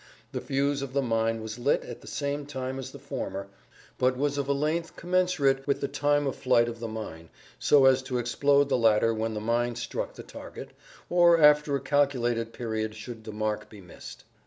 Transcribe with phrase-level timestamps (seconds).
[0.31, 3.49] The fuse of the mine was lit at the same time as the former,
[3.99, 7.85] but was of a length commensurate with the time of flight of the mine, so
[7.85, 10.71] as to explode the latter when the mine struck the target,
[11.07, 14.23] or after a calculated period should the mark be missed.